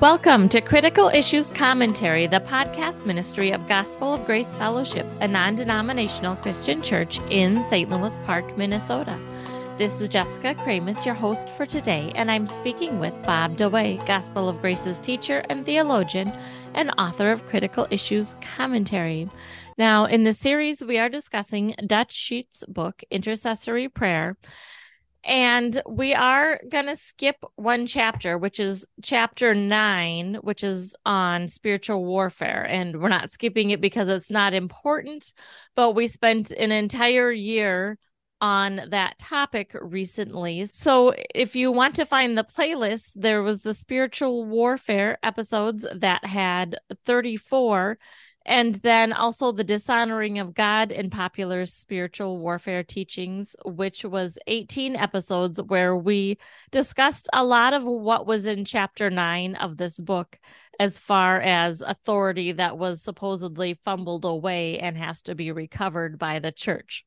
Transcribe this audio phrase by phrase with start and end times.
[0.00, 5.56] Welcome to Critical Issues Commentary, the podcast ministry of Gospel of Grace Fellowship, a non
[5.56, 7.90] denominational Christian church in St.
[7.90, 9.20] Louis Park, Minnesota.
[9.76, 14.48] This is Jessica Kramasz, your host for today, and I'm speaking with Bob DeWaay, Gospel
[14.48, 16.32] of Grace's teacher and theologian
[16.72, 19.28] and author of Critical Issues Commentary.
[19.76, 24.38] Now, in this series, we are discussing Dutch Sheet's book, Intercessory Prayer.
[25.24, 31.48] And we are going to skip one chapter, which is chapter nine, which is on
[31.48, 32.66] spiritual warfare.
[32.68, 35.32] And we're not skipping it because it's not important,
[35.76, 37.98] but we spent an entire year
[38.40, 40.64] on that topic recently.
[40.66, 46.24] So if you want to find the playlist, there was the spiritual warfare episodes that
[46.24, 47.98] had 34
[48.50, 54.96] and then also the dishonoring of God in popular spiritual warfare teachings, which was 18
[54.96, 56.36] episodes where we
[56.72, 60.36] discussed a lot of what was in chapter nine of this book,
[60.80, 66.40] as far as authority that was supposedly fumbled away and has to be recovered by
[66.40, 67.04] the church.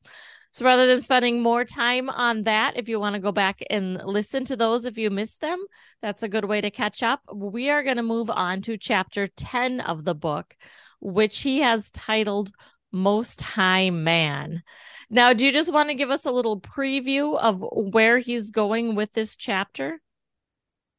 [0.52, 4.02] So rather than spending more time on that, if you want to go back and
[4.02, 5.62] listen to those if you missed them,
[6.00, 7.20] that's a good way to catch up.
[7.34, 10.56] We are going to move on to chapter 10 of the book,
[11.04, 12.50] which he has titled
[12.90, 14.62] Most High Man.
[15.10, 18.96] Now, do you just want to give us a little preview of where he's going
[18.96, 20.00] with this chapter?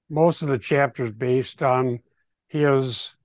[0.10, 2.00] Most of the chapters based on
[2.48, 3.18] his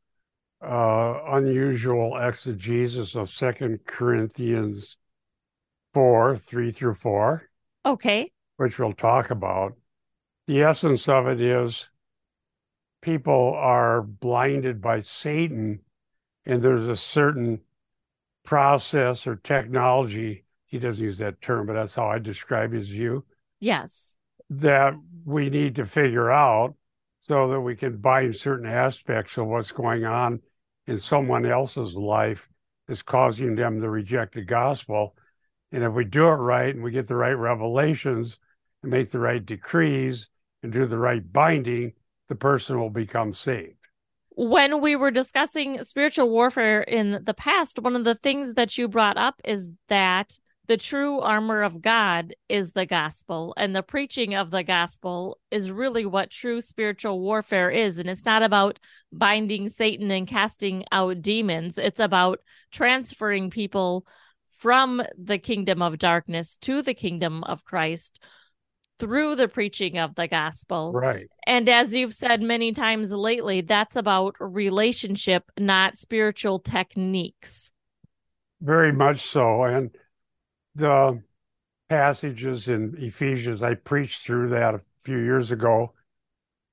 [0.62, 4.96] uh, unusual exegesis of Second Corinthians
[5.94, 7.42] 4 3 through 4.
[7.84, 8.30] Okay.
[8.56, 9.74] Which we'll talk about.
[10.46, 11.90] The essence of it is
[13.02, 15.80] people are blinded by Satan
[16.46, 17.60] and there's a certain
[18.44, 23.24] process or technology he doesn't use that term but that's how i describe his view
[23.60, 24.16] yes.
[24.48, 26.74] that we need to figure out
[27.20, 30.40] so that we can bind certain aspects of what's going on
[30.86, 32.48] in someone else's life
[32.88, 35.14] is causing them to reject the gospel.
[35.70, 38.38] And if we do it right and we get the right revelations
[38.82, 40.30] and make the right decrees
[40.62, 41.92] and do the right binding
[42.28, 43.79] the person will become saved
[44.40, 48.88] when we were discussing spiritual warfare in the past, one of the things that you
[48.88, 50.32] brought up is that
[50.66, 55.70] the true armor of God is the gospel, and the preaching of the gospel is
[55.70, 57.98] really what true spiritual warfare is.
[57.98, 58.78] And it's not about
[59.12, 62.40] binding Satan and casting out demons, it's about
[62.72, 64.06] transferring people
[64.48, 68.24] from the kingdom of darkness to the kingdom of Christ
[69.00, 70.92] through the preaching of the gospel.
[70.92, 71.26] Right.
[71.46, 77.72] And as you've said many times lately, that's about relationship, not spiritual techniques.
[78.60, 79.64] Very much so.
[79.64, 79.90] And
[80.74, 81.22] the
[81.88, 85.94] passages in Ephesians, I preached through that a few years ago.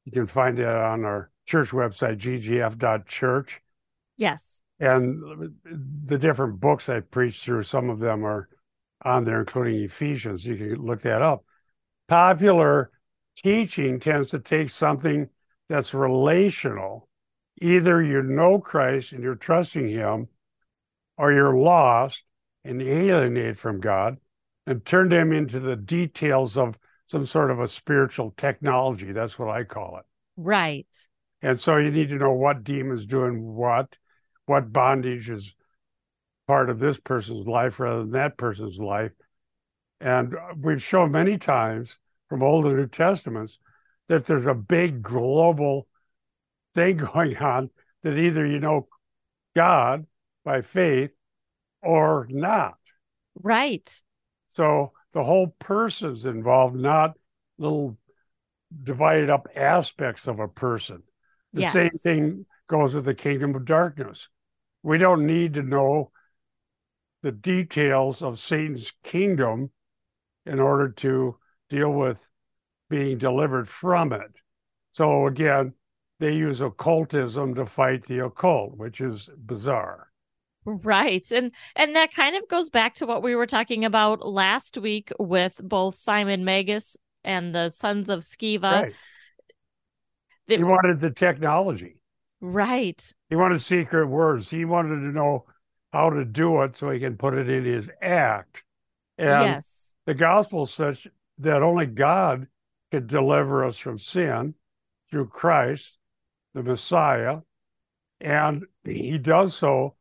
[0.06, 3.62] You can find that on our church website, ggf.church.
[4.18, 4.62] Yes.
[4.80, 8.50] And the different books I preached through, some of them are
[9.04, 10.46] on there, including Ephesians.
[10.46, 11.46] You can look that up
[12.08, 12.92] popular
[13.36, 15.30] teaching tends to take something
[15.70, 17.08] that's relational.
[17.62, 20.28] Either you know Christ and you're trusting Him,
[21.18, 22.24] or you're lost
[22.64, 24.18] and alienated from God,
[24.66, 29.12] and turn them into the details of some sort of a spiritual technology.
[29.12, 30.06] That's what I call it.
[30.36, 30.88] Right.
[31.42, 33.98] And so you need to know what demon's doing what,
[34.46, 35.56] what bondage is
[36.48, 39.12] part of this person's life rather than that person's life.
[40.00, 41.98] And uh, we've shown many times
[42.30, 43.60] from Old and New Testaments
[44.08, 45.88] that there's a big global
[46.74, 47.70] thing going on
[48.04, 48.88] that either you know
[49.56, 50.06] God
[50.46, 51.16] by faith
[51.82, 52.78] or not.
[53.36, 53.92] Right.
[54.48, 57.18] So the whole person's involved, not
[57.58, 57.98] little
[58.84, 61.04] divided up aspects of a person.
[61.54, 61.74] The yes.
[61.74, 64.30] same thing goes with the kingdom of darkness.
[64.84, 66.12] We don't need to know
[67.24, 69.72] the details of Satan's kingdom
[70.48, 71.38] in order to
[71.70, 72.28] deal with
[72.90, 74.42] being delivered from it.
[74.94, 75.74] So again,
[76.20, 80.08] they use occultism to fight the occult, which is bizarre.
[80.66, 81.30] Right.
[81.32, 85.12] And and that kind of goes back to what we were talking about last week
[85.18, 88.84] with both Simon Magus and the Sons of Sceva.
[88.84, 88.94] Right.
[90.48, 92.02] he wanted the technology.
[92.42, 93.14] Right.
[93.30, 94.50] He wanted secret words.
[94.50, 95.46] He wanted to know
[95.94, 98.64] how to do it so he can put it in his act.
[99.18, 99.87] And yes.
[100.08, 101.06] The gospel says
[101.38, 102.48] that only God
[102.92, 104.56] could deliver us from sin
[105.06, 106.00] through Christ,
[106.54, 107.42] the Messiah.
[108.20, 109.96] And he does so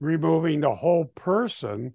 [0.00, 1.94] removing the whole person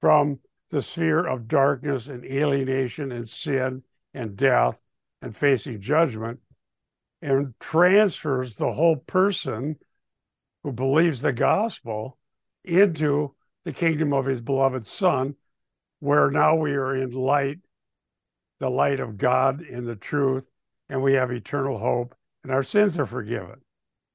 [0.00, 0.38] from
[0.70, 3.82] the sphere of darkness and alienation and sin
[4.14, 4.80] and death
[5.20, 6.38] and facing judgment
[7.20, 9.76] and transfers the whole person
[10.62, 12.16] who believes the gospel
[12.64, 15.34] into the kingdom of his beloved Son,
[16.00, 17.58] where now we are in light,
[18.60, 20.44] the light of God in the truth,
[20.88, 23.60] and we have eternal hope, and our sins are forgiven.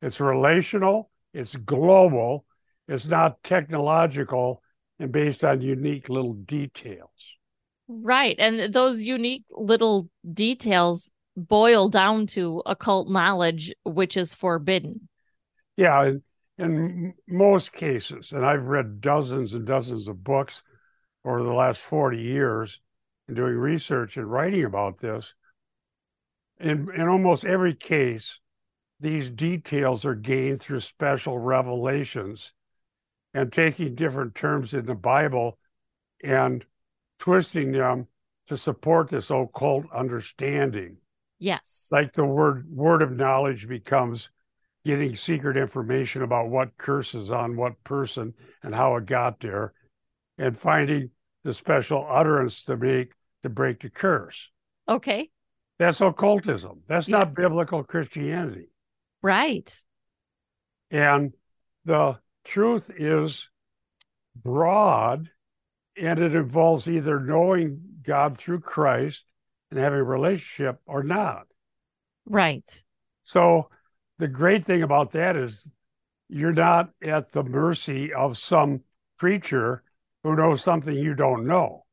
[0.02, 2.46] It's relational, it's global,
[2.88, 4.62] it's not technological
[5.00, 7.38] and based on unique little details.
[7.88, 8.36] Right.
[8.40, 15.10] And those unique little details boil down to occult knowledge, which is forbidden.
[15.78, 16.04] Yeah.
[16.04, 16.22] In,
[16.58, 20.64] in most cases, and I've read dozens and dozens of books
[21.25, 22.80] over the last 40 years
[23.28, 25.34] and doing research and writing about this.
[26.60, 28.40] In, in almost every case,
[29.00, 32.54] these details are gained through special revelations
[33.34, 35.58] and taking different terms in the Bible
[36.24, 36.66] and
[37.20, 38.08] twisting them
[38.48, 40.98] to support this occult understanding.
[41.40, 41.90] Yes.
[41.92, 44.30] Like the word word of knowledge becomes
[44.86, 49.74] getting secret information about what curses on what person and how it got there,
[50.38, 51.10] and finding
[51.44, 53.14] the special utterance to make
[53.44, 54.50] to break the curse.
[54.88, 55.30] Okay.
[55.80, 56.82] That's occultism.
[56.88, 57.12] That's yes.
[57.12, 58.70] not biblical Christianity.
[59.22, 59.72] Right.
[60.92, 61.34] And
[61.86, 63.50] the truth is
[64.36, 65.30] broad
[65.98, 69.26] and it involves either knowing God through Christ
[69.70, 71.48] and having a relationship or not.
[72.26, 72.84] Right.
[73.24, 73.70] So
[74.18, 75.72] the great thing about that is
[76.30, 78.82] you're not at the mercy of some
[79.20, 79.84] creature
[80.24, 81.86] who knows something you don't know.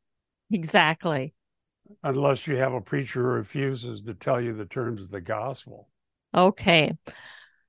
[0.51, 1.35] Exactly.
[2.03, 5.89] Unless you have a preacher who refuses to tell you the terms of the gospel.
[6.35, 6.97] Okay.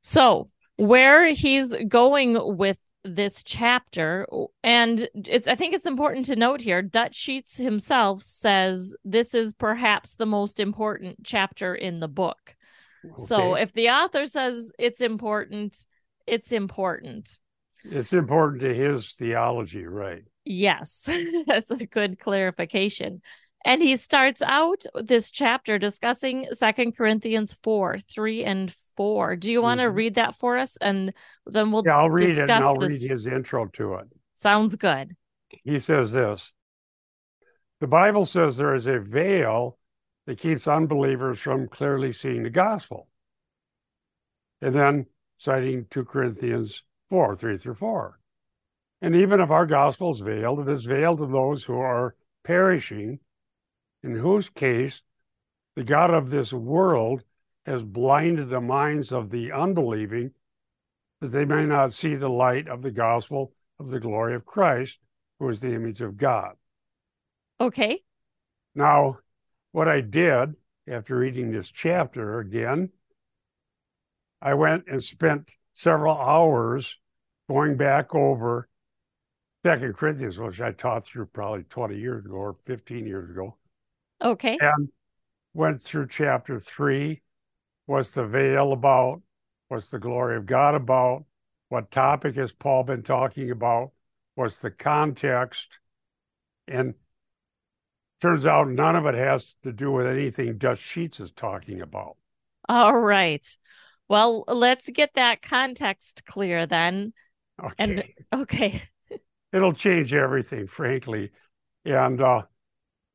[0.02, 4.28] So where he's going with this chapter
[4.64, 9.54] and it's i think it's important to note here dutch sheets himself says this is
[9.54, 12.56] perhaps the most important chapter in the book
[13.04, 13.14] okay.
[13.18, 15.84] so if the author says it's important
[16.28, 17.40] it's important
[17.84, 21.10] it's important to his theology right yes
[21.48, 23.22] that's a good clarification
[23.64, 29.36] and he starts out this chapter discussing second corinthians 4 3 and four.
[29.36, 29.96] Do you want to mm-hmm.
[29.96, 30.78] read that for us?
[30.78, 31.14] And
[31.48, 33.02] then we'll yeah, I'll read it and I'll this.
[33.02, 34.08] read his intro to it.
[34.36, 35.16] Sounds good.
[35.64, 36.54] He says this
[37.80, 39.78] The Bible says there is a veil
[40.28, 43.08] that keeps unbelievers from clearly seeing the gospel.
[44.62, 45.08] And then
[45.40, 48.20] citing 2 Corinthians 4 3 through 4.
[49.02, 52.16] And even if our gospel is veiled, it is veiled to those who are
[52.46, 53.20] perishing,
[54.02, 55.02] in whose case
[55.76, 57.26] the God of this world
[57.66, 60.32] has blinded the minds of the unbelieving
[61.20, 65.00] that they may not see the light of the gospel of the glory of Christ,
[65.38, 66.54] who is the image of God.
[67.60, 68.04] Okay.
[68.74, 69.18] Now,
[69.74, 70.56] what I did
[70.88, 72.92] after reading this chapter again,
[74.42, 76.98] I went and spent several hours
[77.50, 78.70] going back over
[79.66, 83.58] Second Corinthians, which I taught through probably 20 years ago or 15 years ago.
[84.22, 84.58] Okay.
[84.60, 84.90] And
[85.54, 87.22] went through chapter three
[87.92, 89.22] What's the veil about?
[89.68, 91.26] What's the glory of God about?
[91.68, 93.92] What topic has Paul been talking about?
[94.36, 95.80] What's the context?
[96.70, 96.94] And
[98.22, 102.16] turns out none of it has to do with anything Dutch Sheets is talking about.
[102.70, 103.46] All right.
[104.12, 107.14] Well, let's get that context clear then.
[107.64, 107.74] Okay.
[107.80, 108.04] And
[108.34, 108.82] okay.
[109.54, 111.32] It'll change everything, frankly.
[111.86, 112.42] And uh,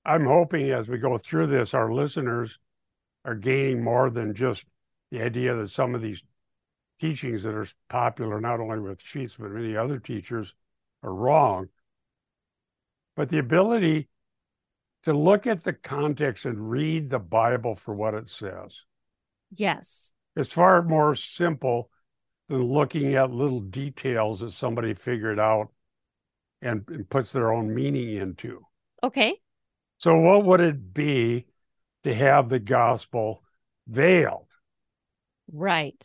[0.06, 2.58] I'm hoping as we go through this, our listeners
[3.26, 4.64] are gaining more than just
[5.10, 6.22] the idea that some of these
[6.98, 10.54] teachings that are popular, not only with Sheets, but many other teachers,
[11.02, 11.68] are wrong.
[13.16, 14.08] But the ability
[15.02, 18.80] to look at the context and read the Bible for what it says.
[19.54, 20.14] Yes.
[20.36, 21.90] It's far more simple
[22.48, 25.72] than looking at little details that somebody figured out
[26.62, 28.64] and, and puts their own meaning into.
[29.02, 29.40] Okay.
[29.98, 31.46] So, what would it be
[32.06, 33.42] to have the gospel
[33.88, 34.46] veiled.
[35.52, 36.04] Right.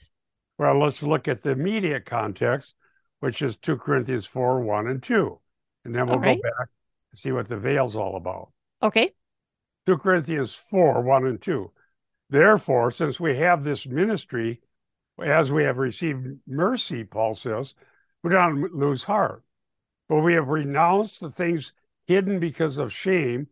[0.58, 2.76] Well, let's look at the immediate context,
[3.20, 5.40] which is 2 Corinthians 4 1 and 2.
[5.86, 6.42] And then we'll right.
[6.42, 6.70] go back
[7.12, 8.52] and see what the veil's all about.
[8.82, 9.14] Okay.
[9.86, 11.72] 2 Corinthians 4 1 and 2.
[12.32, 14.62] Therefore, since we have this ministry,
[15.22, 17.76] as we have received mercy, Paul says,
[18.24, 19.44] we don't lose heart.
[20.08, 21.74] But we have renounced the things
[22.08, 23.48] hidden because of shame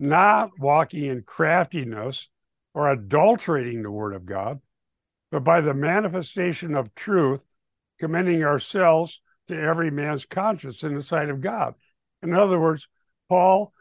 [0.00, 2.28] not walking in craftiness
[2.72, 4.60] or adulterating the word of God,
[5.30, 7.44] but by the manifestation of truth,
[8.00, 11.74] commending ourselves to every man's conscience in the sight of God.
[12.22, 12.88] In other words,
[13.28, 13.72] Paul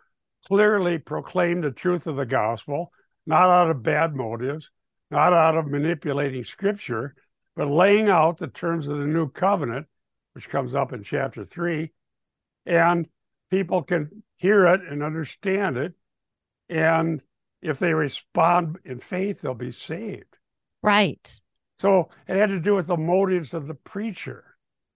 [0.45, 2.91] clearly proclaimed the truth of the gospel,
[3.25, 4.71] not out of bad motives,
[5.11, 7.15] not out of manipulating scripture,
[7.55, 9.87] but laying out the terms of the new covenant,
[10.33, 11.91] which comes up in chapter three.
[12.65, 13.07] And
[13.51, 15.93] people can hear it and understand it.
[16.69, 17.23] And
[17.61, 20.37] if they respond in faith, they'll be saved.
[20.81, 21.39] Right.
[21.79, 24.43] So it had to do with the motives of the preacher.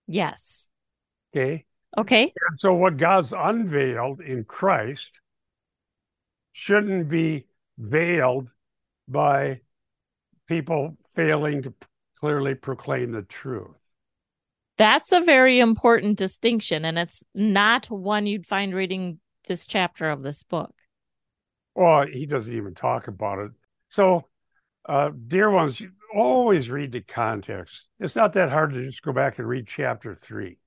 [0.08, 0.70] Yes.
[1.36, 1.66] Okay.
[1.98, 2.24] Okay.
[2.24, 5.20] And so what God's unveiled in Christ
[6.54, 7.46] shouldn't be
[7.78, 8.50] veiled
[9.08, 9.62] by
[10.48, 11.74] people failing to
[12.20, 13.76] clearly proclaim the truth.
[14.78, 20.24] That's a very important distinction, and it's not one you'd find reading this chapter of
[20.24, 20.74] this book.
[21.74, 23.52] Well, he doesn't even talk about it.
[23.90, 24.26] So,
[24.88, 25.82] uh, dear ones,
[26.14, 27.88] always read the context.
[28.00, 30.58] It's not that hard to just go back and read chapter three.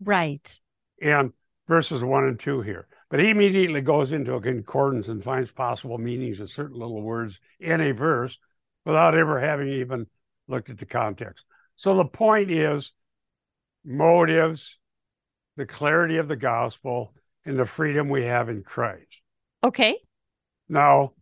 [0.00, 0.60] Right.
[1.02, 1.32] And
[1.66, 2.86] verses one and two here.
[3.08, 7.40] But he immediately goes into a concordance and finds possible meanings of certain little words
[7.60, 8.38] in a verse
[8.84, 10.06] without ever having even
[10.48, 11.44] looked at the context.
[11.76, 12.92] So the point is
[13.84, 14.78] motives,
[15.56, 19.22] the clarity of the gospel, and the freedom we have in Christ.
[19.62, 19.96] Okay.
[20.68, 21.12] Now,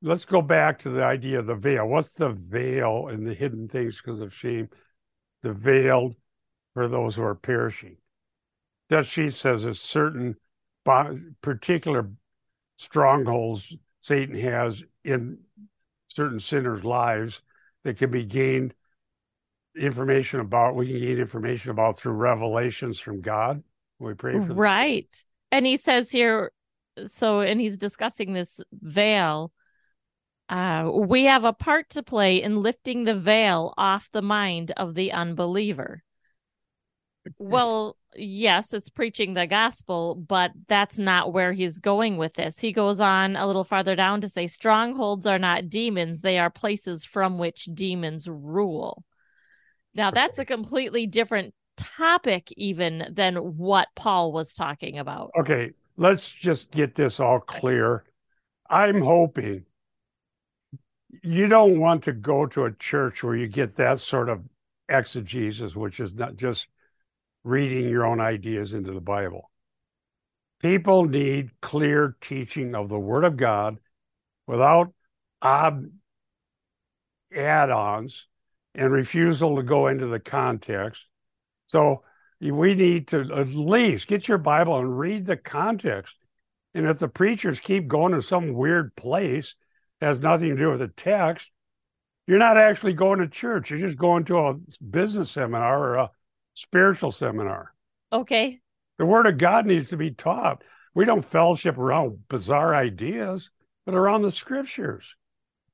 [0.00, 1.86] let's go back to the idea of the veil.
[1.86, 4.70] What's the veil and the hidden things because of shame?
[5.42, 6.14] The veiled
[6.72, 7.98] for those who are perishing.
[8.88, 10.36] That she says a certain
[11.42, 12.10] particular
[12.76, 15.38] strongholds Satan has in
[16.06, 17.42] certain sinners' lives
[17.84, 18.74] that can be gained
[19.76, 20.74] information about.
[20.74, 23.62] We can gain information about through revelations from God.
[23.98, 25.08] We pray for right.
[25.10, 25.24] This.
[25.52, 26.52] And he says here,
[27.06, 29.52] so and he's discussing this veil.
[30.48, 34.94] Uh, we have a part to play in lifting the veil off the mind of
[34.94, 36.02] the unbeliever.
[37.38, 42.58] Well, yes, it's preaching the gospel, but that's not where he's going with this.
[42.58, 46.50] He goes on a little farther down to say strongholds are not demons, they are
[46.50, 49.04] places from which demons rule.
[49.94, 55.30] Now, that's a completely different topic, even than what Paul was talking about.
[55.38, 58.04] Okay, let's just get this all clear.
[58.68, 59.64] I'm hoping
[61.22, 64.42] you don't want to go to a church where you get that sort of
[64.88, 66.68] exegesis, which is not just
[67.46, 69.52] reading your own ideas into the Bible.
[70.60, 73.78] People need clear teaching of the Word of God
[74.48, 74.92] without
[75.40, 75.86] odd
[77.34, 78.26] add ons
[78.74, 81.06] and refusal to go into the context.
[81.66, 82.02] So
[82.40, 86.16] we need to at least get your Bible and read the context.
[86.74, 89.54] And if the preachers keep going to some weird place,
[90.00, 91.52] has nothing to do with the text,
[92.26, 93.70] you're not actually going to church.
[93.70, 94.54] You're just going to a
[94.90, 96.10] business seminar or a
[96.56, 97.72] spiritual seminar.
[98.12, 98.60] Okay.
[98.98, 100.64] The word of God needs to be taught.
[100.94, 103.50] We don't fellowship around bizarre ideas,
[103.84, 105.14] but around the scriptures.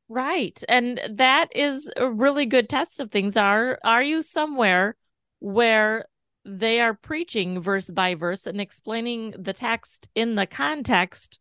[0.08, 0.62] Right.
[0.68, 3.36] And that is a really good test of things.
[3.36, 4.96] Are are you somewhere
[5.38, 6.04] where
[6.44, 11.40] they are preaching verse by verse and explaining the text in the context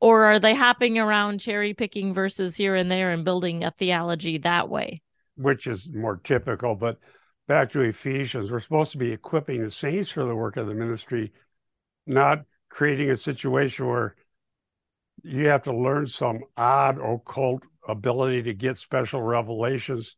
[0.00, 4.36] or are they hopping around cherry picking verses here and there and building a theology
[4.38, 5.00] that way?
[5.36, 6.98] Which is more typical, but
[7.46, 10.74] back to Ephesians, we're supposed to be equipping the saints for the work of the
[10.74, 11.32] ministry,
[12.06, 14.14] not creating a situation where
[15.22, 20.16] you have to learn some odd occult ability to get special revelations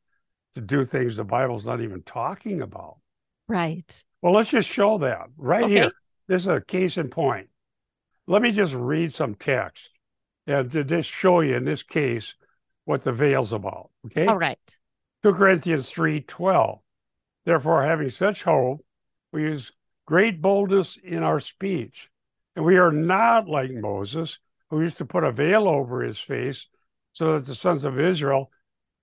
[0.54, 2.96] to do things the Bible's not even talking about.
[3.48, 4.04] Right.
[4.22, 5.74] Well, let's just show that right okay.
[5.74, 5.92] here.
[6.28, 7.48] This is a case in point.
[8.26, 9.90] Let me just read some text
[10.46, 12.34] and to just show you in this case
[12.84, 13.90] what the veil's about.
[14.06, 14.26] Okay.
[14.26, 14.58] All right.
[15.22, 16.78] 2 Corinthians 3 12.
[17.46, 18.84] Therefore, having such hope,
[19.32, 19.72] we use
[20.04, 22.10] great boldness in our speech.
[22.56, 26.66] And we are not like Moses, who used to put a veil over his face
[27.12, 28.50] so that the sons of Israel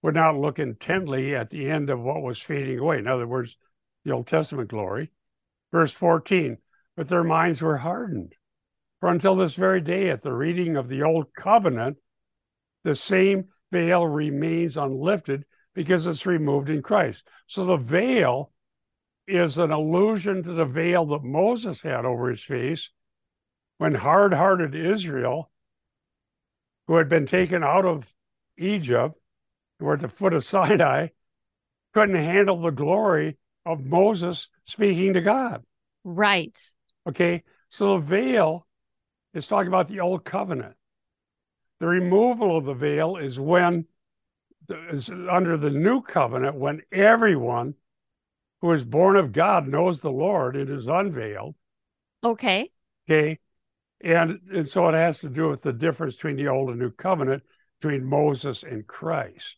[0.01, 2.99] would not look intently at the end of what was fading away.
[2.99, 3.57] In other words,
[4.03, 5.09] the Old Testament glory.
[5.71, 6.57] Verse 14,
[6.97, 8.35] but their minds were hardened.
[8.99, 11.97] For until this very day, at the reading of the Old Covenant,
[12.83, 17.23] the same veil remains unlifted because it's removed in Christ.
[17.47, 18.51] So the veil
[19.27, 22.91] is an allusion to the veil that Moses had over his face
[23.77, 25.49] when hard hearted Israel,
[26.87, 28.13] who had been taken out of
[28.57, 29.17] Egypt,
[29.79, 31.07] were at the foot of Sinai,
[31.93, 35.63] couldn't handle the glory of Moses speaking to God.
[36.03, 36.57] Right.
[37.07, 37.43] Okay.
[37.69, 38.67] So the veil
[39.33, 40.75] is talking about the old covenant.
[41.79, 43.85] The removal of the veil is when
[44.69, 47.75] is under the new covenant when everyone
[48.61, 51.55] who is born of God knows the Lord, it is unveiled.
[52.23, 52.71] Okay.
[53.09, 53.39] Okay.
[54.01, 56.91] And, and so it has to do with the difference between the old and new
[56.91, 57.43] covenant
[57.79, 59.57] between Moses and Christ.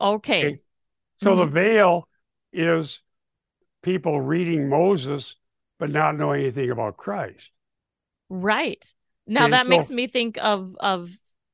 [0.00, 0.46] Okay.
[0.46, 0.60] okay.
[1.18, 1.40] So mm-hmm.
[1.40, 2.08] the veil
[2.52, 3.00] is
[3.82, 5.36] people reading Moses
[5.78, 7.50] but not knowing anything about Christ.
[8.28, 8.84] Right.
[9.26, 11.10] Now and that so, makes me think of of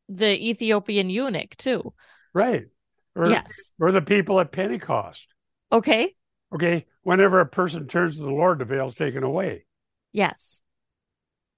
[0.09, 1.93] the Ethiopian eunuch too.
[2.33, 2.67] Right.
[3.15, 3.73] Or, yes.
[3.81, 5.27] Or the people at Pentecost.
[5.73, 6.15] Okay.
[6.55, 6.87] Okay.
[7.03, 9.65] Whenever a person turns to the Lord, the veil's taken away.
[10.13, 10.63] Yes.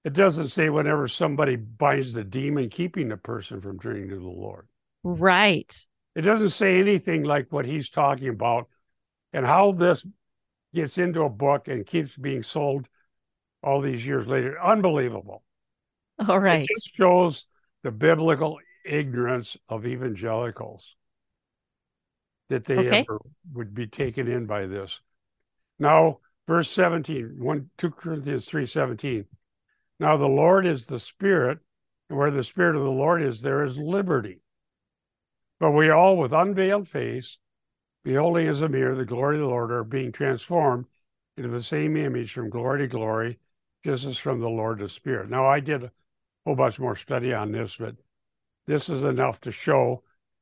[0.05, 4.21] It doesn't say whenever somebody binds the demon keeping the person from turning to the
[4.21, 4.67] Lord.
[5.03, 5.73] Right.
[6.15, 8.67] It doesn't say anything like what he's talking about
[9.33, 10.05] and how this
[10.73, 12.87] gets into a book and keeps being sold
[13.61, 14.57] all these years later.
[14.61, 15.43] Unbelievable.
[16.27, 16.61] All right.
[16.63, 17.45] It just shows
[17.83, 20.95] the biblical ignorance of evangelicals
[22.49, 22.99] that they okay.
[22.99, 23.19] ever
[23.53, 25.01] would be taken in by this.
[25.77, 29.25] Now, verse 17, 1, 2 Corinthians 3 17.
[29.99, 31.59] Now the Lord is the Spirit,
[32.09, 34.41] and where the Spirit of the Lord is, there is liberty.
[35.59, 37.37] But we all, with unveiled face,
[38.03, 40.85] beholding as a mirror the glory of the Lord, are being transformed
[41.37, 43.39] into the same image from glory to glory,
[43.83, 45.29] just as from the Lord the Spirit.
[45.29, 45.91] Now, I did
[46.49, 47.95] whole bunch more study on this, but
[48.65, 50.01] this is enough to show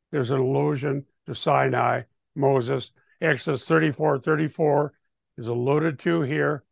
[0.09, 2.91] there's an allusion to Sinai, Moses.
[3.19, 4.93] Exodus 34 34
[5.37, 6.63] is alluded to here.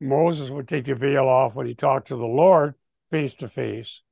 [0.00, 2.74] Moses would take the veil off when he talked to the Lord
[3.08, 4.02] face to face,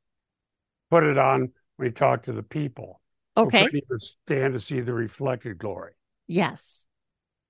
[0.89, 3.01] put it on when he talked to the people.
[3.37, 3.67] Okay.
[3.73, 5.95] He would stand to see the reflected glory.
[6.29, 6.87] Yes.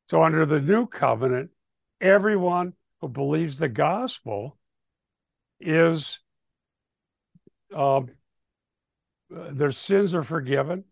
[0.08, 1.50] So, under the new covenant,
[2.00, 2.72] everyone
[3.02, 4.56] who believes the gospel
[5.60, 6.20] is
[7.74, 8.02] uh,
[9.30, 10.84] their sins are forgiven.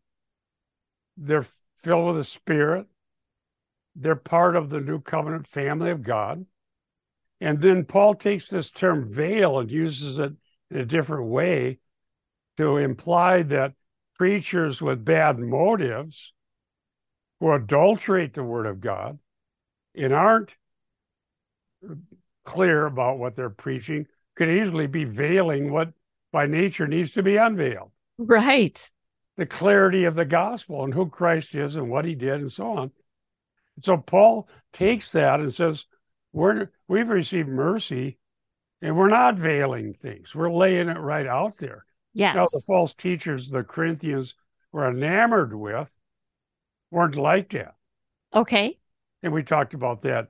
[1.17, 1.47] They're
[1.79, 2.87] filled with the Spirit.
[3.97, 6.47] They're part of the new covenant family of God.
[7.41, 10.33] And then Paul takes this term veil and uses it
[10.71, 11.79] in a different way
[12.57, 13.75] to imply that
[14.17, 16.33] preachers with bad motives
[17.41, 19.19] who adulterate the word of God
[19.95, 20.57] and aren't
[22.45, 25.93] clear about what they're preaching could easily be veiling what
[26.33, 27.91] by nature needs to be unveiled.
[28.19, 28.91] Right.
[29.37, 32.73] The clarity of the gospel and who Christ is and what he did and so
[32.73, 32.91] on.
[33.81, 35.87] So Paul takes that and says,
[36.33, 38.19] We're we've received mercy
[38.83, 40.35] and we're not veiling things.
[40.35, 41.85] We're laying it right out there.
[42.13, 42.35] Yes.
[42.35, 44.35] Now the false teachers the Corinthians
[44.73, 45.97] were enamored with
[46.91, 47.75] weren't like that.
[48.35, 48.79] Okay.
[49.23, 50.29] And we talked about that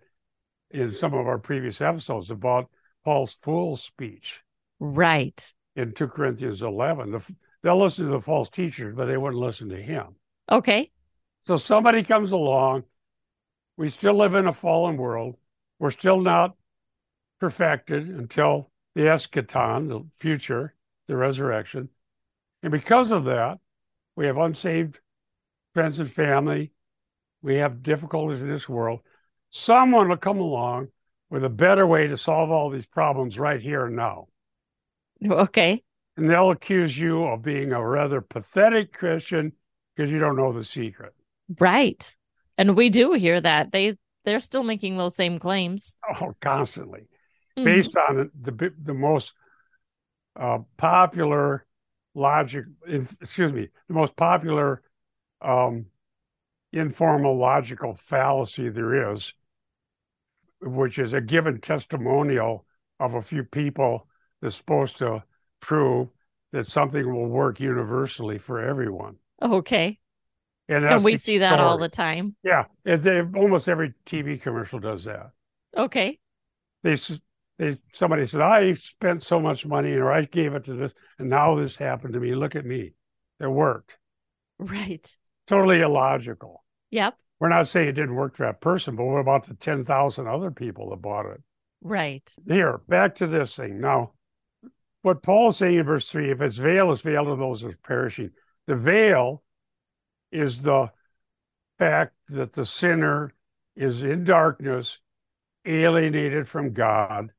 [0.70, 2.68] in some of our previous episodes about
[3.04, 4.42] Paul's fool speech.
[4.80, 5.52] Right.
[5.78, 7.12] In 2 Corinthians 11.
[7.12, 10.16] The, they'll listen to the false teachers, but they wouldn't listen to him.
[10.50, 10.90] Okay.
[11.46, 12.82] So somebody comes along.
[13.76, 15.36] We still live in a fallen world.
[15.78, 16.56] We're still not
[17.38, 20.74] perfected until the eschaton, the future,
[21.06, 21.90] the resurrection.
[22.64, 23.60] And because of that,
[24.16, 24.98] we have unsaved
[25.74, 26.72] friends and family.
[27.40, 28.98] We have difficulties in this world.
[29.50, 30.88] Someone will come along
[31.30, 34.26] with a better way to solve all these problems right here and now.
[35.26, 35.82] Okay.
[36.16, 39.52] And they'll accuse you of being a rather pathetic Christian
[39.94, 41.12] because you don't know the secret.
[41.58, 42.16] Right.
[42.56, 43.72] And we do hear that.
[43.72, 45.96] They they're still making those same claims.
[46.20, 47.08] Oh, constantly.
[47.56, 47.64] Mm-hmm.
[47.64, 49.32] Based on the the most
[50.36, 51.64] uh, popular
[52.14, 54.82] logic, excuse me, the most popular
[55.40, 55.86] um,
[56.72, 59.34] informal logical fallacy there is,
[60.60, 62.66] which is a given testimonial
[63.00, 64.08] of a few people
[64.40, 65.24] that's supposed to
[65.60, 66.08] prove
[66.52, 69.16] that something will work universally for everyone.
[69.40, 69.98] Okay.
[70.68, 72.36] And, and we see that all the time.
[72.42, 75.30] Yeah, they, almost every TV commercial does that.
[75.76, 76.18] Okay.
[76.82, 76.96] They
[77.58, 81.28] they somebody said I spent so much money or I gave it to this and
[81.28, 82.34] now this happened to me.
[82.34, 82.94] Look at me,
[83.40, 83.96] it worked.
[84.58, 85.10] Right
[85.48, 86.62] totally illogical.
[86.90, 87.14] Yep.
[87.40, 90.50] We're not saying it didn't work for that person, but what about the 10,000 other
[90.50, 91.42] people that bought it?
[91.80, 92.28] Right.
[92.46, 93.80] Here, back to this thing.
[93.80, 94.12] Now,
[95.02, 97.68] what Paul is saying in verse 3 if it's veil is veiled to those who
[97.68, 98.30] are perishing,
[98.66, 99.42] the veil
[100.30, 100.90] is the
[101.78, 103.32] fact that the sinner
[103.76, 104.98] is in darkness,
[105.64, 107.30] alienated from God,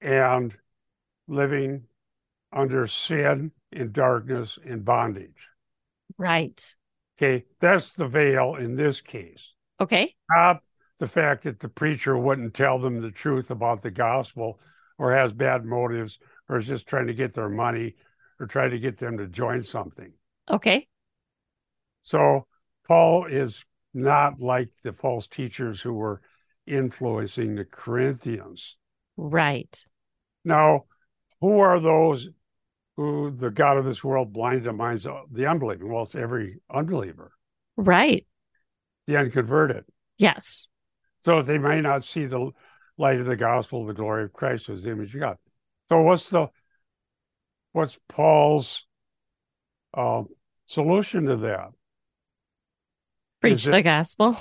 [0.00, 0.54] and
[1.28, 1.84] living
[2.52, 5.48] under sin in darkness and bondage.
[6.18, 6.74] Right.
[7.18, 9.52] Okay, that's the veil in this case.
[9.80, 10.14] Okay.
[10.30, 10.60] Not
[10.98, 14.58] the fact that the preacher wouldn't tell them the truth about the gospel
[14.98, 16.18] or has bad motives
[16.48, 17.94] or is just trying to get their money
[18.38, 20.12] or trying to get them to join something.
[20.48, 20.86] Okay.
[22.02, 22.46] So
[22.86, 26.20] Paul is not like the false teachers who were
[26.66, 28.76] influencing the Corinthians.
[29.16, 29.76] Right.
[30.44, 30.84] Now,
[31.40, 32.28] who are those
[32.96, 35.92] who the God of this world blinded the minds of the unbelieving.
[35.92, 37.32] Well, it's every unbeliever.
[37.76, 38.26] Right.
[39.06, 39.84] The unconverted.
[40.16, 40.68] Yes.
[41.24, 42.50] So they may not see the
[42.96, 45.36] light of the gospel, the glory of Christ as the image of God.
[45.88, 46.48] So what's the
[47.72, 48.86] what's Paul's
[49.94, 50.22] uh,
[50.66, 51.70] solution to that?
[53.40, 54.36] Preach the gospel.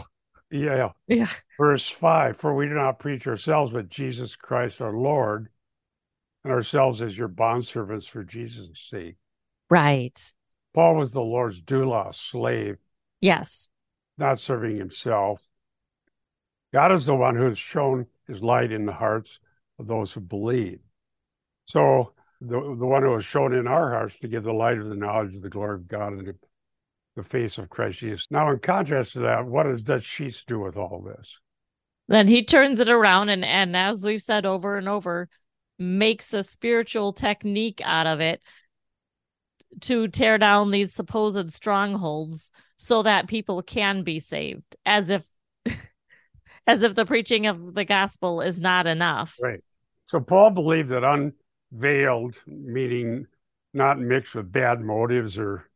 [0.50, 0.92] Yeah.
[1.08, 1.28] Yeah.
[1.60, 5.50] Verse five, for we do not preach ourselves, but Jesus Christ our Lord,
[6.44, 9.18] and ourselves as your bondservants for Jesus' sake.
[9.70, 10.20] Right.
[10.74, 12.78] Paul was the Lord's doulos, slave.
[13.22, 13.70] Yes.
[14.18, 15.42] Not serving himself.
[16.74, 19.40] God is the one who has shown his light in the hearts
[19.80, 20.80] of those who believe.
[21.66, 24.88] So the, the one who was shown in our hearts to give the light of
[24.88, 26.36] the knowledge of the glory of God in the,
[27.16, 28.28] the face of Christ Jesus.
[28.30, 31.38] Now, in contrast to that, what does Dutch Sheets do with all this?
[32.08, 35.28] Then he turns it around and, and as we've said over and over,
[35.78, 38.42] makes a spiritual technique out of it
[39.82, 45.30] to tear down these supposed strongholds so that people can be saved as if
[46.68, 49.62] as if the preaching of the gospel is not enough right
[50.06, 51.04] so paul believed that
[51.76, 53.28] unveiled meaning
[53.74, 55.70] not mixed with bad motives or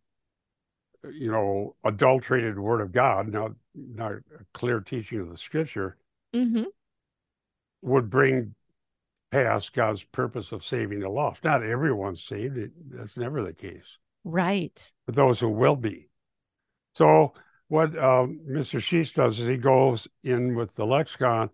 [1.12, 5.98] you know adulterated word of god not not a clear teaching of the scripture
[6.34, 6.64] mm-hmm.
[7.82, 8.56] would bring
[9.32, 11.44] past God's purpose of saving the lost.
[11.44, 12.58] Not everyone's saved.
[12.58, 13.98] It, that's never the case.
[14.24, 14.92] Right.
[15.06, 16.10] But those who will be.
[16.96, 17.34] So
[17.68, 18.82] what uh, Mr.
[18.82, 21.50] Sheets does is he goes in with the lexicon,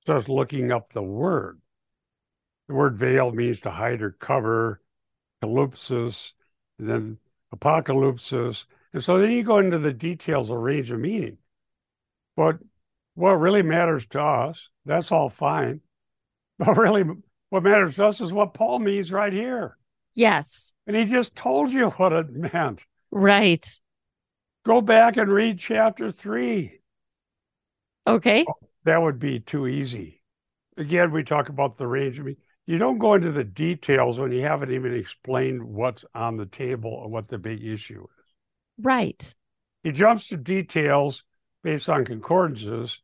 [0.00, 1.60] starts looking up the word.
[2.68, 4.80] The word veil means to hide or cover,
[5.42, 6.34] calypsis,
[6.78, 7.18] then
[7.54, 8.66] apocalypsis.
[8.92, 11.38] And so then you go into the details of range of meaning.
[12.36, 12.58] But
[13.14, 15.80] what really matters to us, that's all fine.
[16.58, 17.04] But really,
[17.50, 19.76] what matters to us is what Paul means right here.
[20.16, 20.74] Yes.
[20.88, 22.84] And he just told you what it meant.
[23.12, 23.64] Right.
[24.64, 26.80] Go back and read chapter three.
[28.08, 28.44] Okay.
[28.48, 28.54] Oh,
[28.84, 30.20] that would be too easy.
[30.76, 32.18] Again, we talk about the range.
[32.18, 32.36] I mean,
[32.68, 36.90] you don't go into the details when you haven't even explained what's on the table
[36.90, 38.24] or what the big issue is.
[38.84, 39.34] Right.
[39.82, 41.24] He jumps to details
[41.64, 43.00] based on concordances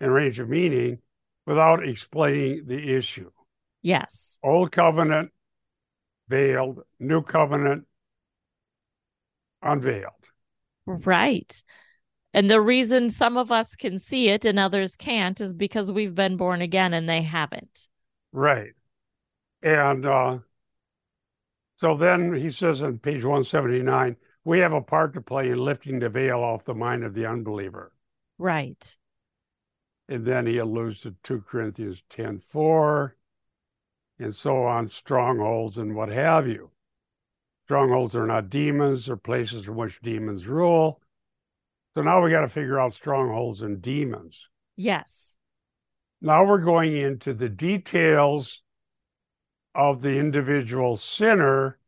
[0.00, 0.98] and range of meaning
[1.46, 3.30] without explaining the issue.
[3.80, 4.38] Yes.
[4.44, 5.30] Old covenant
[6.28, 7.86] veiled, new covenant
[9.62, 10.12] unveiled.
[10.84, 11.62] Right.
[12.34, 16.14] And the reason some of us can see it and others can't is because we've
[16.14, 17.88] been born again and they haven't.
[18.30, 18.72] Right.
[19.62, 20.38] And uh,
[21.76, 25.98] so then he says on page 179 we have a part to play in lifting
[25.98, 27.92] the veil off the mind of the unbeliever.
[28.38, 28.96] Right.
[30.08, 33.16] And then he alludes to 2 Corinthians 10 4
[34.18, 36.70] and so on, strongholds and what have you.
[37.64, 41.00] Strongholds are not demons, or places from which demons rule.
[41.94, 44.48] So now we got to figure out strongholds and demons.
[44.76, 45.36] Yes.
[46.20, 48.62] Now we're going into the details
[49.76, 51.78] of the individual sinner,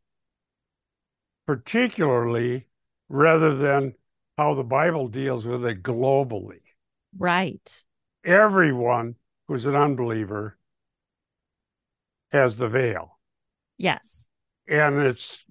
[1.47, 2.67] particularly
[3.09, 3.95] rather than
[4.37, 6.61] how the Bible deals with it globally.
[7.17, 7.83] Right.
[8.23, 9.15] Everyone
[9.47, 10.57] who's an unbeliever
[12.31, 13.17] has the veil.
[13.77, 14.27] Yes.
[14.67, 15.43] And it's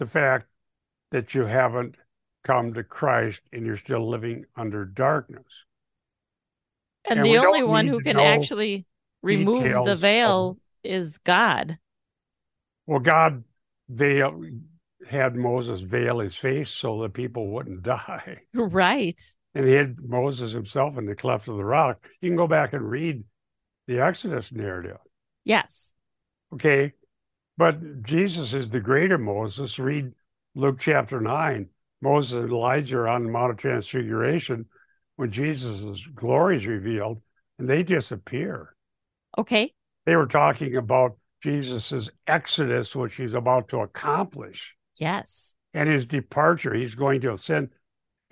[0.00, 0.48] the fact
[1.12, 1.94] that you haven't
[2.42, 5.64] come to Christ and you're still living under darkness.
[7.04, 8.86] And, and the only one who can actually
[9.22, 11.78] remove the veil is God.
[12.86, 13.44] Well, God
[13.88, 14.42] veil
[15.08, 18.42] had Moses veil his face so that people wouldn't die.
[18.54, 19.20] Right.
[19.54, 22.06] And he had Moses himself in the cleft of the rock.
[22.20, 23.24] You can go back and read
[23.86, 24.98] the Exodus narrative.
[25.44, 25.92] Yes.
[26.52, 26.92] Okay.
[27.56, 29.78] But Jesus is the greater Moses.
[29.78, 30.12] Read
[30.54, 31.68] Luke chapter 9.
[32.00, 34.66] Moses and Elijah are on the Mount of Transfiguration
[35.16, 37.20] when Jesus' glory is revealed
[37.58, 38.74] and they disappear.
[39.36, 39.74] Okay.
[40.10, 44.74] They were talking about Jesus's exodus, which he's about to accomplish.
[44.96, 45.54] Yes.
[45.72, 46.74] And his departure.
[46.74, 47.68] He's going to ascend,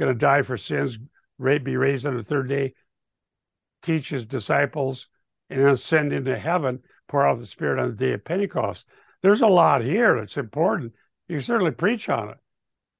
[0.01, 0.99] going to die for sins,
[1.39, 2.75] be raised on the third day,
[3.81, 5.07] teach his disciples,
[5.51, 8.85] and ascend into heaven pour out the Spirit on the day of Pentecost.
[9.23, 10.95] There's a lot here that's important.
[11.29, 12.39] You certainly preach on it,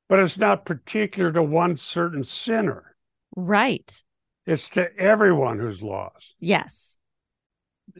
[0.09, 2.95] but it's not particular to one certain sinner.
[3.35, 4.05] Right.
[4.47, 6.37] It's to everyone who's lost.
[6.39, 6.98] Yes.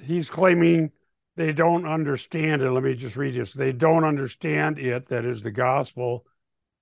[0.03, 0.93] He's claiming
[1.37, 2.71] they don't understand it.
[2.71, 3.53] Let me just read this.
[3.53, 6.27] They don't understand it, that is the gospel,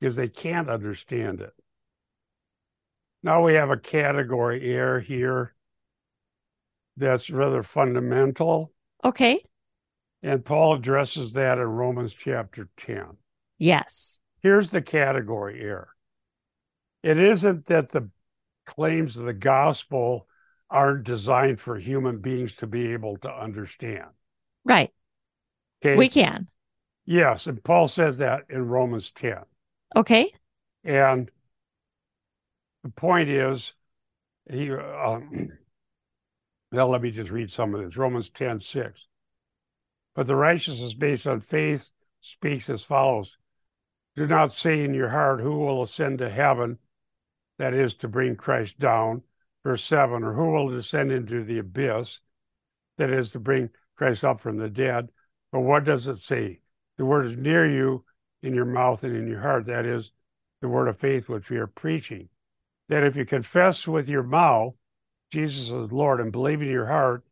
[0.01, 1.53] because they can't understand it.
[3.23, 5.55] Now we have a category error here
[6.97, 8.73] that's rather fundamental.
[9.05, 9.43] Okay.
[10.23, 13.05] And Paul addresses that in Romans chapter 10.
[13.59, 14.21] Yes.
[14.41, 15.89] Here's the category error
[17.03, 18.11] it isn't that the
[18.65, 20.27] claims of the gospel
[20.71, 24.07] aren't designed for human beings to be able to understand.
[24.65, 24.93] Right.
[25.85, 25.97] Okay.
[25.97, 26.49] We can.
[27.05, 27.47] Yes.
[27.47, 29.39] And Paul says that in Romans 10.
[29.95, 30.33] Okay.
[30.85, 31.31] And
[32.83, 33.75] the point is,
[34.51, 35.51] he, um,
[36.73, 39.07] well, let me just read some of this Romans 10 6.
[40.15, 43.37] But the righteousness based on faith speaks as follows
[44.17, 46.79] Do not say in your heart, Who will ascend to heaven?
[47.59, 49.23] That is to bring Christ down.
[49.67, 52.21] Verse 7 Or who will descend into the abyss?
[52.99, 55.09] That is to bring Christ up from the dead.
[55.51, 56.61] But what does it say?
[56.99, 58.05] The word is near you
[58.45, 59.67] in your mouth and in your heart.
[59.67, 60.13] That is
[60.61, 62.29] the word of faith which we are preaching.
[62.91, 64.75] That if you confess with your mouth
[65.33, 67.25] Jesus is Lord and believe in your heart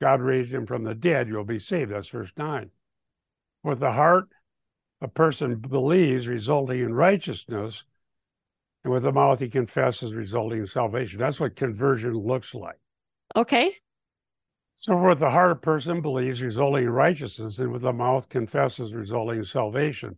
[0.00, 1.90] God raised him from the dead, you'll be saved.
[1.90, 2.70] That's verse 9.
[3.64, 4.28] With the heart,
[5.00, 7.82] a person believes, resulting in righteousness,
[8.84, 11.18] and with the mouth, he confesses, resulting in salvation.
[11.18, 12.78] That's what conversion looks like.
[13.36, 13.74] Okay.
[14.78, 18.94] So, with the heart, a person believes, resulting in righteousness, and with the mouth, confesses,
[18.94, 20.16] resulting in salvation.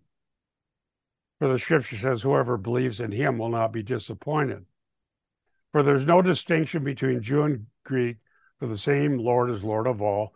[1.40, 4.64] For the scripture says, Whoever believes in him will not be disappointed.
[5.72, 8.18] For there's no distinction between Jew and Greek
[8.62, 10.35] for the same Lord is Lord of all,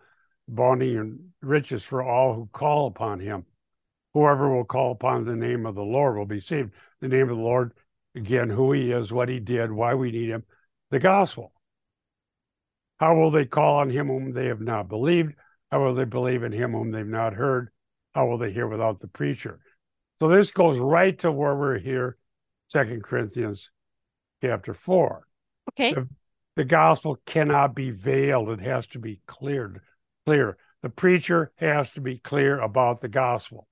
[0.48, 3.46] bonding and riches for all who call upon him.
[4.14, 6.72] Whoever will call upon the name of the Lord will be saved.
[7.00, 7.72] The name of the Lord,
[8.16, 10.42] again, who he is, what he did, why we need him,
[10.90, 11.52] the gospel.
[12.98, 15.34] How will they call on him whom they have not believed?
[15.70, 17.68] How will they believe in him whom they've not heard?
[18.14, 19.60] How will they hear without the preacher?
[20.18, 22.16] So this goes right to where we're here,
[22.68, 23.70] Second Corinthians
[24.42, 25.26] chapter four.
[25.72, 25.92] Okay.
[25.92, 26.08] The,
[26.56, 28.48] the gospel cannot be veiled.
[28.48, 29.82] It has to be cleared,
[30.24, 30.56] clear.
[30.82, 33.68] The preacher has to be clear about the gospel.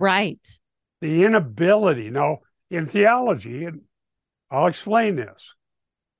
[0.00, 0.40] Right.
[1.00, 2.38] The inability, now,
[2.70, 3.82] in theology, and
[4.50, 5.54] I'll explain this.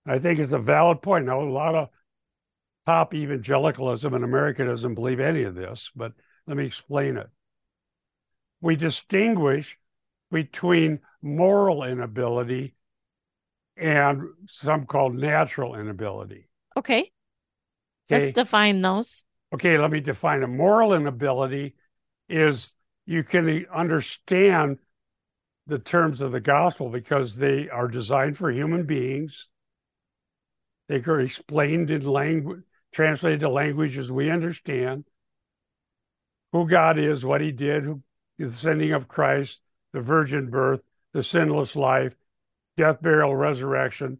[0.07, 1.27] I think it's a valid point.
[1.27, 1.89] Now, a lot of
[2.87, 6.13] top evangelicalism in America doesn't believe any of this, but
[6.47, 7.29] let me explain it.
[8.61, 9.79] We distinguish
[10.31, 12.77] between moral inability
[13.77, 16.49] and some called natural inability.
[16.77, 17.11] Okay.
[18.11, 18.21] okay.
[18.21, 19.25] Let's define those.
[19.55, 21.75] Okay, let me define a moral inability
[22.29, 22.75] is
[23.07, 24.79] you can understand
[25.67, 29.49] the terms of the gospel because they are designed for human beings.
[30.89, 35.05] They are explained in language, translated to languages we understand.
[36.53, 38.03] Who God is, what He did, who,
[38.39, 39.61] the sending of Christ,
[39.93, 42.15] the virgin birth, the sinless life,
[42.77, 44.19] death, burial, resurrection,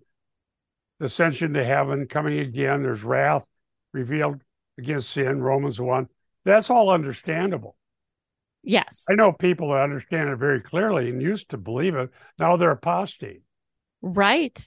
[1.01, 2.83] ascension to heaven, coming again.
[2.83, 3.47] There's wrath
[3.93, 4.43] revealed
[4.79, 6.09] against sin, Romans 1.
[6.45, 7.77] That's all understandable.
[8.67, 9.05] Yes.
[9.09, 12.11] I know people that understand it very clearly and used to believe it.
[12.41, 13.43] Now they're apostate.
[14.03, 14.61] Right.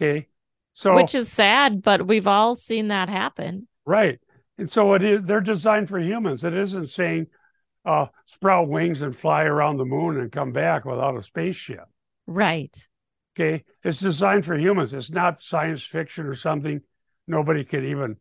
[0.00, 0.28] Okay.
[0.72, 3.66] So which is sad, but we've all seen that happen.
[3.84, 4.20] Right.
[4.56, 6.44] And so it is they're designed for humans.
[6.44, 7.26] It isn't saying
[7.84, 11.86] uh, sprout wings and fly around the moon and come back without a spaceship.
[12.28, 12.76] Right.
[13.34, 13.64] Okay.
[13.82, 14.94] It's designed for humans.
[14.94, 16.82] It's not science fiction or something
[17.26, 18.16] nobody could even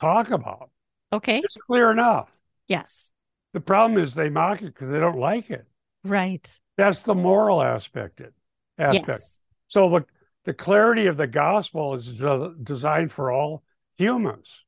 [0.00, 0.70] talk about.
[1.12, 1.38] Okay.
[1.38, 2.30] It's clear enough.
[2.68, 3.10] Yes.
[3.54, 5.64] The problem is they mock it because they don't like it.
[6.02, 6.60] Right.
[6.76, 8.20] That's the moral aspect.
[8.20, 8.34] It
[8.78, 9.08] aspect.
[9.08, 9.38] Yes.
[9.68, 10.04] So the
[10.44, 13.62] the clarity of the gospel is de- designed for all
[13.96, 14.64] humans.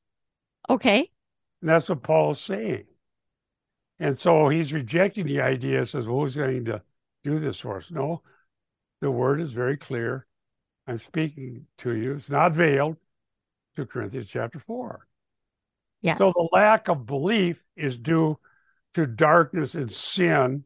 [0.71, 1.11] Okay.
[1.61, 2.85] And that's what Paul is saying.
[3.99, 6.83] And so he's rejecting the idea, says, well, who's going to
[7.25, 7.91] do this for us?
[7.91, 8.23] No,
[9.01, 10.27] the word is very clear.
[10.87, 12.13] I'm speaking to you.
[12.15, 12.97] It's not veiled.
[13.75, 15.07] 2 Corinthians chapter 4.
[16.03, 16.19] Yes.
[16.19, 18.39] So the lack of belief is due
[18.97, 20.65] to darkness and sin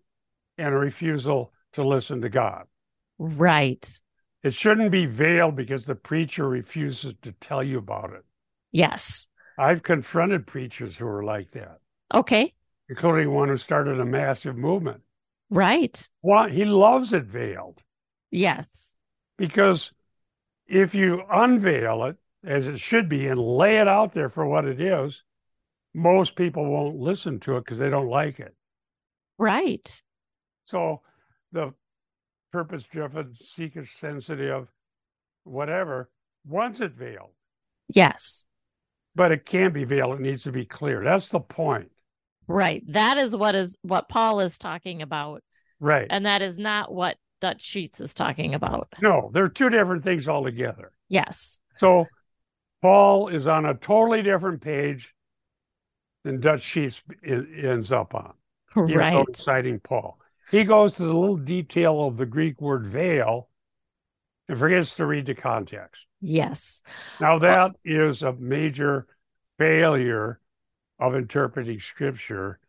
[0.57, 2.67] and a refusal to listen to God.
[3.19, 3.85] Right.
[4.45, 8.23] It shouldn't be veiled because the preacher refuses to tell you about it.
[8.71, 9.27] Yes.
[9.59, 11.79] I've confronted preachers who are like that.
[12.15, 12.55] Okay.
[12.89, 15.01] Including one who started a massive movement.
[15.51, 16.09] Right.
[16.23, 17.83] Well, he loves it veiled.
[18.31, 18.95] Yes.
[19.39, 19.93] Because
[20.69, 24.67] if you unveil it as it should be and lay it out there for what
[24.67, 25.25] it is,
[25.95, 28.55] most people won't listen to it because they don't like it.
[29.39, 30.03] Right.
[30.67, 31.01] So
[31.53, 31.73] the
[32.53, 34.69] purpose driven, seeker sensitive,
[35.45, 36.11] whatever,
[36.47, 37.31] wants it veiled.
[37.89, 38.45] Yes.
[39.15, 40.17] But it can't be veiled.
[40.17, 41.03] It needs to be clear.
[41.03, 41.91] That's the point.
[42.47, 42.83] Right.
[42.89, 45.43] That is what is what Paul is talking about.
[45.81, 46.07] Right.
[46.11, 48.89] And that is not what Dutch Sheets is talking about.
[49.01, 50.93] No, they're two different things altogether.
[51.09, 51.59] Yes.
[51.79, 52.07] So
[52.83, 55.15] Paul is on a totally different page
[56.25, 58.35] than Dutch Sheets ends up on.
[58.77, 59.27] Right.
[59.35, 60.21] citing Paul.
[60.53, 63.49] He goes to the little detail of the Greek word veil
[64.49, 66.07] and forgets to read the context.
[66.21, 66.83] Yes.
[67.21, 69.09] Now, that well, is a major
[69.59, 70.41] failure
[71.01, 72.61] of interpreting scripture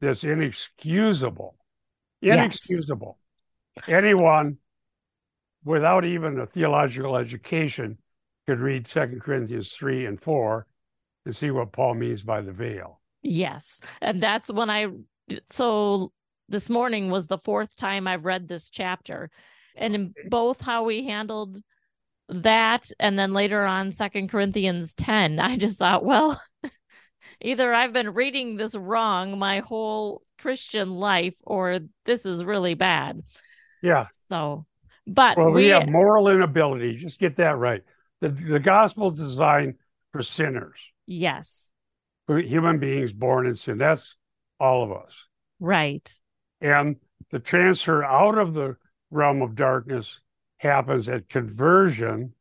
[0.00, 1.56] that's inexcusable.
[2.22, 3.18] Inexcusable.
[3.76, 3.88] Yes.
[3.88, 4.56] Anyone
[5.64, 7.98] without even a theological education
[8.46, 10.66] could read Second Corinthians 3 and 4
[11.26, 12.99] and see what Paul means by the veil.
[13.22, 13.80] Yes.
[14.00, 14.88] And that's when I,
[15.48, 16.12] so
[16.48, 19.30] this morning was the fourth time I've read this chapter.
[19.76, 21.58] And in both how we handled
[22.28, 26.40] that and then later on Second Corinthians 10, I just thought, well,
[27.40, 33.22] either I've been reading this wrong my whole Christian life or this is really bad.
[33.82, 34.06] Yeah.
[34.28, 34.66] So,
[35.06, 36.96] but well, we, we have moral inability.
[36.96, 37.82] Just get that right.
[38.20, 39.76] The the gospel is designed
[40.12, 40.92] for sinners.
[41.06, 41.69] Yes.
[42.38, 43.78] Human beings born in sin.
[43.78, 44.16] That's
[44.58, 45.26] all of us.
[45.58, 46.12] Right.
[46.60, 46.96] And
[47.30, 48.76] the transfer out of the
[49.10, 50.20] realm of darkness
[50.58, 52.34] happens at conversion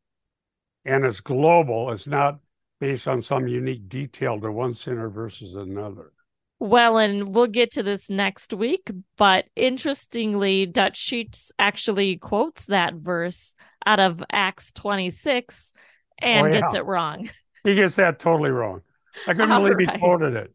[0.86, 1.92] and it's global.
[1.92, 2.40] It's not
[2.80, 6.12] based on some unique detail to one sinner versus another.
[6.60, 12.96] Well, and we'll get to this next week, but interestingly, Dutch Sheets actually quotes that
[12.96, 15.74] verse out of Acts 26
[16.18, 16.60] and oh, yeah.
[16.60, 17.30] gets it wrong.
[17.62, 18.84] He gets that totally wrong.
[19.28, 19.92] I couldn't believe right.
[19.92, 20.54] he quoted it.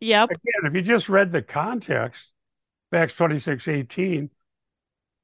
[0.00, 0.30] Yep.
[0.30, 2.32] Again, if you just read the context,
[2.92, 4.30] Acts 26 18,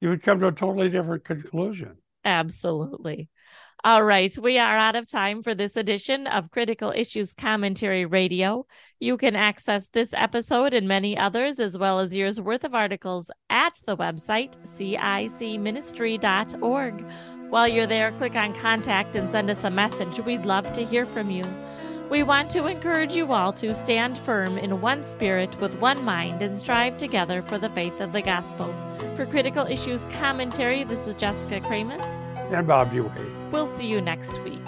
[0.01, 1.97] you would come to a totally different conclusion.
[2.23, 3.29] Absolutely.
[3.83, 8.65] All right, we are out of time for this edition of Critical Issues Commentary Radio.
[8.99, 13.29] You can access this episode and many others, as well as years worth of articles,
[13.51, 17.05] at the website cicministry.org.
[17.49, 20.19] While you're there, click on contact and send us a message.
[20.19, 21.45] We'd love to hear from you.
[22.09, 26.41] We want to encourage you all to stand firm in one spirit with one mind
[26.41, 28.73] and strive together for the faith of the gospel.
[29.17, 33.51] For Critical Issues Commentary, this is Jessica Kramasz and Bob DeWaay.
[33.51, 34.61] We'll see you next week.